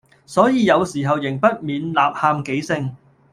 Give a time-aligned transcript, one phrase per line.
[0.25, 2.95] 所以有時候仍不免吶喊幾聲，